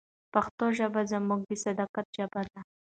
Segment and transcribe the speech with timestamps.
[0.33, 2.59] پښتو ژبه زموږ د صداقت ژبه ده.